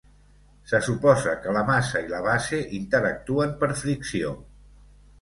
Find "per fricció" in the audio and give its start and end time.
3.63-4.37